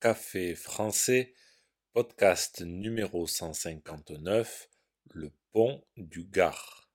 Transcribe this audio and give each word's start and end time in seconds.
Café 0.00 0.54
français, 0.54 1.34
podcast 1.92 2.60
numéro 2.60 3.26
159, 3.26 4.68
le 5.10 5.32
pont 5.50 5.82
du 5.96 6.22
Gard. 6.22 6.88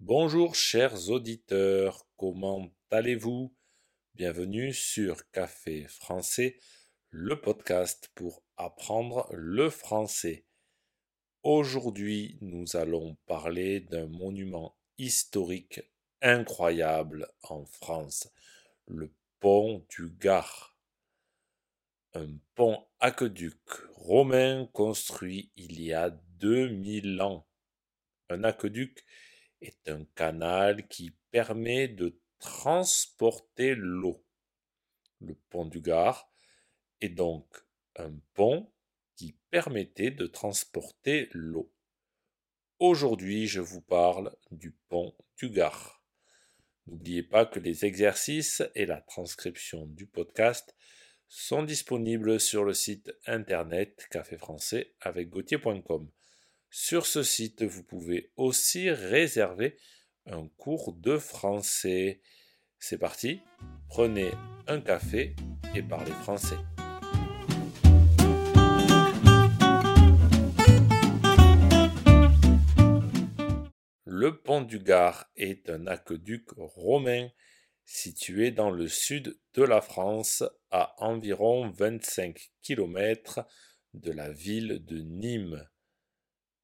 Bonjour 0.00 0.54
chers 0.54 1.08
auditeurs, 1.08 2.06
comment 2.18 2.68
allez-vous? 2.90 3.56
Bienvenue 4.12 4.74
sur 4.74 5.30
Café 5.30 5.86
français, 5.88 6.58
le 7.08 7.40
podcast 7.40 8.10
pour 8.14 8.42
apprendre 8.58 9.26
le 9.32 9.70
français. 9.70 10.44
Aujourd'hui, 11.44 12.36
nous 12.40 12.76
allons 12.76 13.16
parler 13.26 13.78
d'un 13.78 14.08
monument 14.08 14.76
historique 14.98 15.80
incroyable 16.20 17.28
en 17.44 17.64
France, 17.64 18.28
le 18.88 19.12
pont 19.38 19.86
du 19.88 20.10
Gard. 20.18 20.76
Un 22.14 22.26
pont 22.56 22.84
aqueduc 22.98 23.60
romain 23.94 24.68
construit 24.72 25.52
il 25.54 25.80
y 25.80 25.92
a 25.92 26.10
2000 26.10 27.22
ans. 27.22 27.46
Un 28.30 28.42
aqueduc 28.42 29.04
est 29.60 29.88
un 29.88 30.04
canal 30.16 30.88
qui 30.88 31.12
permet 31.30 31.86
de 31.86 32.18
transporter 32.40 33.76
l'eau. 33.76 34.24
Le 35.20 35.36
pont 35.50 35.66
du 35.66 35.80
Gard 35.80 36.28
est 37.00 37.10
donc 37.10 37.46
un 37.96 38.12
pont 38.34 38.72
qui 39.18 39.36
permettait 39.50 40.12
de 40.12 40.26
transporter 40.26 41.28
l'eau. 41.32 41.74
Aujourd'hui, 42.78 43.48
je 43.48 43.60
vous 43.60 43.80
parle 43.80 44.34
du 44.52 44.70
pont 44.88 45.12
du 45.36 45.50
Gard. 45.50 46.04
N'oubliez 46.86 47.24
pas 47.24 47.44
que 47.44 47.58
les 47.58 47.84
exercices 47.84 48.62
et 48.76 48.86
la 48.86 49.00
transcription 49.00 49.86
du 49.86 50.06
podcast 50.06 50.76
sont 51.26 51.64
disponibles 51.64 52.38
sur 52.38 52.64
le 52.64 52.72
site 52.72 53.12
internet 53.26 54.06
café 54.10 54.38
français 54.38 54.94
avec 55.00 55.28
gauthier.com. 55.28 56.08
Sur 56.70 57.04
ce 57.04 57.24
site, 57.24 57.64
vous 57.64 57.82
pouvez 57.82 58.32
aussi 58.36 58.88
réserver 58.88 59.76
un 60.26 60.46
cours 60.56 60.92
de 60.92 61.18
français. 61.18 62.22
C'est 62.78 62.98
parti, 62.98 63.40
prenez 63.88 64.30
un 64.68 64.80
café 64.80 65.34
et 65.74 65.82
parlez 65.82 66.12
français. 66.12 66.56
Le 74.28 74.36
pont 74.36 74.60
du 74.60 74.78
Gard 74.78 75.24
est 75.36 75.70
un 75.70 75.86
aqueduc 75.86 76.50
romain 76.58 77.30
situé 77.86 78.50
dans 78.50 78.70
le 78.70 78.86
sud 78.86 79.40
de 79.54 79.62
la 79.62 79.80
France 79.80 80.44
à 80.70 80.94
environ 81.02 81.70
25 81.70 82.50
km 82.60 83.46
de 83.94 84.12
la 84.12 84.30
ville 84.30 84.84
de 84.84 84.98
Nîmes. 84.98 85.66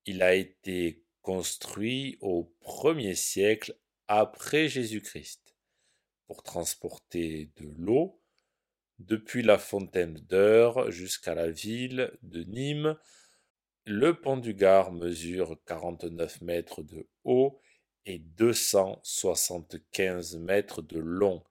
Il 0.05 0.23
a 0.23 0.35
été 0.35 1.07
construit 1.23 2.19
au 2.21 2.55
1er 2.67 3.15
siècle 3.15 3.75
après 4.09 4.69
Jésus-Christ 4.69 5.57
pour 6.27 6.43
transporter 6.43 7.51
de 7.57 7.67
l'eau 7.79 8.21
depuis 8.99 9.43
la 9.43 9.57
fontaine 9.57 10.19
d'Eur 10.29 10.91
jusqu'à 10.91 11.35
la 11.35 11.49
ville 11.49 12.13
de 12.21 12.43
Nîmes. 12.43 12.99
Le 13.87 14.19
pont 14.19 14.39
du 14.39 14.55
Gard 14.55 14.93
mesure 14.93 15.59
49 15.67 16.41
mètres 16.41 16.83
de 16.83 17.07
haut 17.25 17.61
et 18.07 18.19
275 18.19 20.39
mètres 20.39 20.81
de 20.81 20.99
long. 20.99 21.45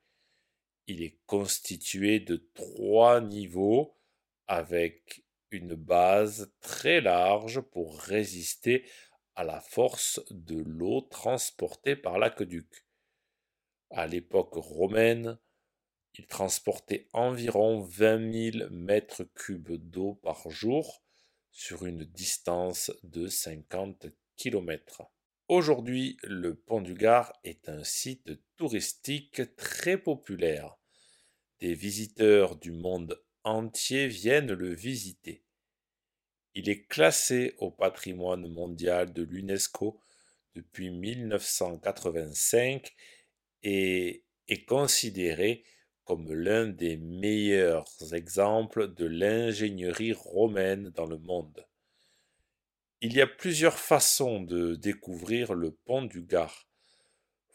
Il 0.87 1.03
est 1.03 1.19
constitué 1.27 2.19
de 2.19 2.37
trois 2.55 3.21
niveaux 3.21 3.95
avec 4.47 5.23
une 5.51 5.75
base 5.75 6.51
très 6.59 7.01
large 7.01 7.61
pour 7.61 7.99
résister 7.99 8.83
à 9.35 9.43
la 9.43 9.61
force 9.61 10.19
de 10.31 10.57
l'eau 10.57 11.01
transportée 11.01 11.95
par 11.95 12.17
l'aqueduc. 12.17 12.87
À 13.91 14.07
l'époque 14.07 14.55
romaine, 14.55 15.37
il 16.15 16.25
transportait 16.25 17.09
environ 17.13 17.81
20 17.81 18.53
000 18.53 18.69
mètres 18.71 19.23
cubes 19.35 19.73
d'eau 19.73 20.15
par 20.15 20.49
jour 20.49 21.03
sur 21.53 21.85
une 21.85 22.03
distance 22.03 22.91
de 23.03 23.27
50 23.27 24.07
km. 24.35 25.03
Aujourd'hui, 25.47 26.17
le 26.23 26.55
pont 26.55 26.81
du 26.81 26.95
Gard 26.95 27.31
est 27.43 27.69
un 27.69 27.83
site 27.83 28.31
touristique 28.57 29.55
très 29.55 29.99
populaire. 29.99 30.75
Des 31.59 31.75
visiteurs 31.75 32.55
du 32.55 32.71
monde 32.71 33.23
entier 33.43 34.07
viennent 34.07 34.51
le 34.51 34.73
visiter. 34.73 35.43
Il 36.55 36.69
est 36.69 36.87
classé 36.87 37.53
au 37.59 37.69
patrimoine 37.69 38.47
mondial 38.47 39.13
de 39.13 39.21
l'UNESCO 39.21 39.99
depuis 40.55 40.89
1985 40.89 42.95
et 43.61 44.23
est 44.47 44.65
considéré 44.65 45.63
comme 46.05 46.33
l'un 46.33 46.67
des 46.67 46.97
meilleurs 46.97 48.13
exemples 48.13 48.93
de 48.93 49.05
l'ingénierie 49.05 50.13
romaine 50.13 50.89
dans 50.89 51.05
le 51.05 51.17
monde. 51.17 51.65
Il 53.01 53.13
y 53.13 53.21
a 53.21 53.27
plusieurs 53.27 53.77
façons 53.77 54.41
de 54.41 54.75
découvrir 54.75 55.53
le 55.53 55.71
pont 55.71 56.03
du 56.03 56.23
Gard. 56.23 56.67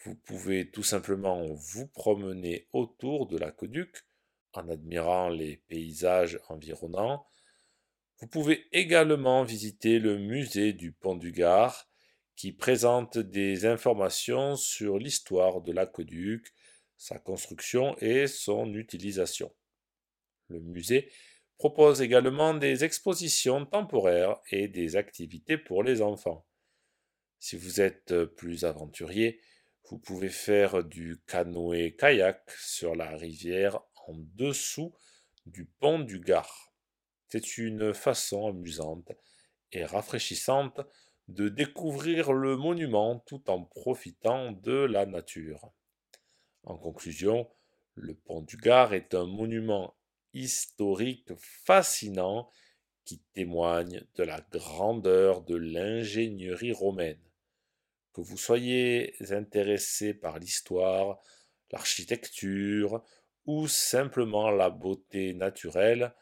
Vous 0.05 0.15
pouvez 0.15 0.71
tout 0.71 0.83
simplement 0.83 1.45
vous 1.55 1.87
promener 1.89 2.69
autour 2.73 3.27
de 3.27 3.37
l'aqueduc 3.39 4.05
en 4.55 4.69
admirant 4.69 5.29
les 5.29 5.57
paysages 5.69 6.39
environnants, 6.49 7.27
vous 8.19 8.27
pouvez 8.27 8.67
également 8.73 9.45
visiter 9.45 9.99
le 9.99 10.19
musée 10.19 10.73
du 10.73 10.93
Pont 10.93 11.15
du 11.15 11.31
Gard 11.33 11.89
qui 12.35 12.53
présente 12.53 13.19
des 13.19 13.67
informations 13.67 14.57
sur 14.57 14.99
l'histoire 14.99 15.61
de 15.61 15.73
l'aqueduc, 15.73 16.53
sa 16.99 17.19
construction 17.19 17.97
et 17.99 18.27
son 18.27 18.75
utilisation. 18.75 19.55
Le 20.49 20.61
musée 20.61 21.11
propose 21.57 22.03
également 22.03 22.55
des 22.55 22.85
expositions 22.85 23.65
temporaires 23.65 24.37
et 24.51 24.69
des 24.69 24.97
activités 24.97 25.57
pour 25.57 25.83
les 25.83 26.03
enfants. 26.03 26.47
Si 27.39 27.57
vous 27.57 27.81
êtes 27.81 28.25
plus 28.25 28.65
aventurier, 28.65 29.41
vous 29.89 29.99
pouvez 29.99 30.29
faire 30.29 30.85
du 30.85 31.23
canoë-kayak 31.27 32.51
sur 32.59 32.95
la 32.95 33.17
rivière 33.17 33.81
en 34.07 34.15
dessous 34.35 34.95
du 35.47 35.65
pont 35.65 36.01
du 36.01 36.21
Gard. 36.21 36.75
C'est 37.29 37.59
une 37.59 37.95
façon 37.95 38.49
amusante 38.49 39.13
et 39.73 39.85
rafraîchissante 39.85 40.81
de 41.29 41.49
découvrir 41.49 42.33
le 42.33 42.57
monument 42.57 43.21
tout 43.27 43.49
en 43.51 43.63
profitant 43.63 44.53
de 44.53 44.73
la 44.73 45.07
nature. 45.07 45.73
En 46.69 46.77
conclusion, 46.77 47.49
le 47.95 48.15
pont 48.15 48.43
du 48.43 48.59
Gard 48.59 48.93
est 48.93 49.15
un 49.15 49.25
monument 49.25 49.97
historique 50.35 51.33
fascinant 51.35 52.51
qui 53.07 53.23
témoigne 53.33 54.05
de 54.17 54.23
la 54.23 54.43
grandeur 54.53 55.41
de 55.41 55.57
l'ingénierie 55.57 56.75
romaine. 56.75 57.23
Que 58.13 58.21
vous 58.21 58.37
soyez 58.37 59.15
intéressé 59.33 60.13
par 60.13 60.39
l'histoire, 60.39 61.19
l'architecture 61.73 63.03
ou 63.47 63.67
simplement 63.67 64.51
la 64.51 64.69
beauté 64.69 65.33
naturelle, 65.33 66.15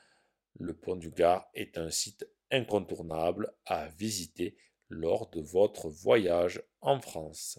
le 0.60 0.76
pont 0.76 0.94
du 0.94 1.10
Gard 1.10 1.50
est 1.54 1.76
un 1.76 1.90
site 1.90 2.24
incontournable 2.52 3.52
à 3.64 3.88
visiter 3.88 4.56
lors 4.90 5.28
de 5.30 5.40
votre 5.40 5.88
voyage 5.88 6.62
en 6.82 7.00
France. 7.00 7.58